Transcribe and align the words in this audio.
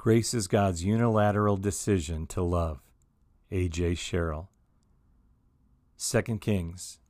Grace 0.00 0.32
is 0.32 0.48
God's 0.48 0.82
unilateral 0.82 1.58
decision 1.58 2.26
to 2.28 2.40
love. 2.40 2.80
A.J. 3.50 3.96
Sherrill. 3.96 4.48
2 5.98 6.22
Kings. 6.38 7.00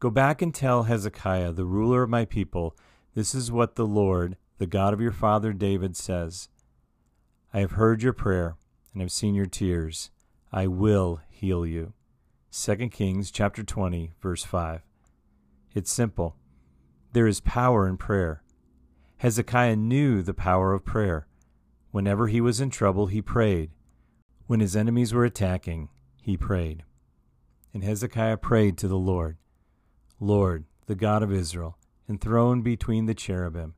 Go 0.00 0.10
back 0.10 0.42
and 0.42 0.52
tell 0.52 0.82
Hezekiah, 0.82 1.52
the 1.52 1.64
ruler 1.64 2.02
of 2.02 2.10
my 2.10 2.24
people, 2.24 2.76
this 3.14 3.36
is 3.36 3.52
what 3.52 3.76
the 3.76 3.86
Lord, 3.86 4.36
the 4.58 4.66
God 4.66 4.94
of 4.94 5.00
your 5.00 5.12
father 5.12 5.52
David, 5.52 5.96
says 5.96 6.48
I 7.54 7.60
have 7.60 7.70
heard 7.78 8.02
your 8.02 8.12
prayer 8.12 8.56
and 8.92 9.00
have 9.00 9.12
seen 9.12 9.36
your 9.36 9.46
tears. 9.46 10.10
I 10.52 10.66
will 10.66 11.20
heal 11.28 11.64
you. 11.64 11.92
2 12.50 12.88
Kings 12.88 13.30
chapter 13.30 13.62
20 13.62 14.10
verse 14.20 14.42
5. 14.42 14.80
It's 15.72 15.92
simple. 15.92 16.34
There 17.12 17.28
is 17.28 17.38
power 17.38 17.86
in 17.86 17.96
prayer. 17.96 18.42
Hezekiah 19.18 19.76
knew 19.76 20.20
the 20.20 20.34
power 20.34 20.72
of 20.72 20.84
prayer. 20.84 21.28
Whenever 21.96 22.26
he 22.26 22.42
was 22.42 22.60
in 22.60 22.68
trouble, 22.68 23.06
he 23.06 23.22
prayed. 23.22 23.70
When 24.46 24.60
his 24.60 24.76
enemies 24.76 25.14
were 25.14 25.24
attacking, 25.24 25.88
he 26.20 26.36
prayed. 26.36 26.84
And 27.72 27.82
Hezekiah 27.82 28.36
prayed 28.36 28.76
to 28.76 28.86
the 28.86 28.98
Lord 28.98 29.38
Lord, 30.20 30.66
the 30.84 30.94
God 30.94 31.22
of 31.22 31.32
Israel, 31.32 31.78
enthroned 32.06 32.64
between 32.64 33.06
the 33.06 33.14
cherubim, 33.14 33.76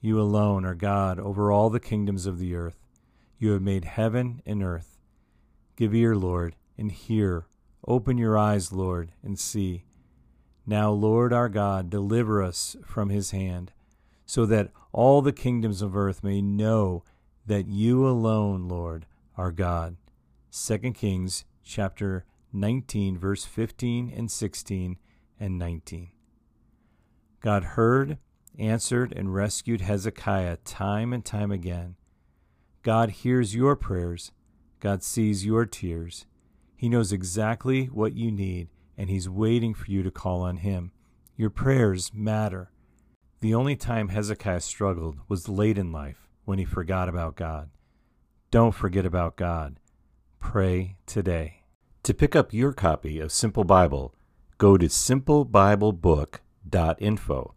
you 0.00 0.20
alone 0.20 0.64
are 0.64 0.74
God 0.74 1.20
over 1.20 1.52
all 1.52 1.70
the 1.70 1.78
kingdoms 1.78 2.26
of 2.26 2.40
the 2.40 2.56
earth. 2.56 2.84
You 3.38 3.52
have 3.52 3.62
made 3.62 3.84
heaven 3.84 4.42
and 4.44 4.60
earth. 4.60 4.98
Give 5.76 5.94
ear, 5.94 6.16
Lord, 6.16 6.56
and 6.76 6.90
hear. 6.90 7.46
Open 7.86 8.18
your 8.18 8.36
eyes, 8.36 8.72
Lord, 8.72 9.12
and 9.22 9.38
see. 9.38 9.84
Now, 10.66 10.90
Lord 10.90 11.32
our 11.32 11.48
God, 11.48 11.90
deliver 11.90 12.42
us 12.42 12.74
from 12.84 13.10
his 13.10 13.30
hand, 13.30 13.70
so 14.26 14.46
that 14.46 14.72
all 14.90 15.22
the 15.22 15.32
kingdoms 15.32 15.80
of 15.80 15.96
earth 15.96 16.24
may 16.24 16.42
know 16.42 17.04
that 17.46 17.66
you 17.66 18.06
alone, 18.06 18.68
Lord, 18.68 19.06
are 19.36 19.52
God. 19.52 19.96
2 20.52 20.78
Kings 20.92 21.44
chapter 21.64 22.24
19, 22.52 23.18
verse 23.18 23.44
15 23.44 24.12
and 24.14 24.30
16 24.30 24.96
and 25.40 25.58
19. 25.58 26.10
God 27.40 27.64
heard, 27.64 28.18
answered, 28.58 29.12
and 29.16 29.34
rescued 29.34 29.80
Hezekiah 29.80 30.58
time 30.58 31.12
and 31.12 31.24
time 31.24 31.50
again. 31.50 31.96
God 32.82 33.10
hears 33.10 33.54
your 33.54 33.74
prayers. 33.76 34.32
God 34.80 35.02
sees 35.02 35.46
your 35.46 35.64
tears. 35.66 36.26
He 36.76 36.88
knows 36.88 37.12
exactly 37.12 37.86
what 37.86 38.14
you 38.14 38.30
need, 38.30 38.68
and 38.98 39.08
He's 39.08 39.28
waiting 39.28 39.74
for 39.74 39.90
you 39.90 40.02
to 40.02 40.10
call 40.10 40.42
on 40.42 40.58
Him. 40.58 40.92
Your 41.36 41.50
prayers 41.50 42.12
matter. 42.14 42.70
The 43.40 43.54
only 43.54 43.74
time 43.74 44.08
Hezekiah 44.08 44.60
struggled 44.60 45.18
was 45.28 45.48
late 45.48 45.78
in 45.78 45.90
life 45.90 46.28
when 46.44 46.58
he 46.58 46.64
forgot 46.64 47.08
about 47.08 47.36
God. 47.36 47.70
Don't 48.50 48.74
forget 48.74 49.06
about 49.06 49.36
God. 49.36 49.78
Pray 50.40 50.96
today. 51.06 51.60
To 52.02 52.12
pick 52.12 52.34
up 52.34 52.52
your 52.52 52.72
copy 52.72 53.20
of 53.20 53.30
Simple 53.32 53.64
Bible, 53.64 54.14
go 54.58 54.76
to 54.76 54.86
simplebiblebook.info. 54.86 57.54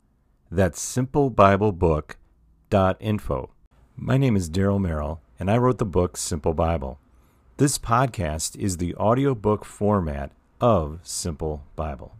That's 0.51 0.95
simplebiblebook.info. 0.95 3.49
My 3.97 4.17
name 4.17 4.35
is 4.35 4.49
Daryl 4.49 4.79
Merrill, 4.79 5.21
and 5.39 5.49
I 5.49 5.57
wrote 5.57 5.79
the 5.79 5.85
book 5.85 6.17
Simple 6.17 6.53
Bible. 6.53 6.99
This 7.57 7.77
podcast 7.77 8.57
is 8.57 8.77
the 8.77 8.93
audiobook 8.95 9.65
format 9.65 10.31
of 10.59 10.99
Simple 11.03 11.63
Bible. 11.75 12.15